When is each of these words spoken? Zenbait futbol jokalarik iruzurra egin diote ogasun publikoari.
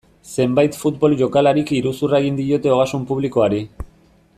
Zenbait 0.27 0.79
futbol 0.83 1.13
jokalarik 1.19 1.75
iruzurra 1.81 2.23
egin 2.25 2.41
diote 2.43 2.73
ogasun 2.79 3.05
publikoari. 3.13 3.65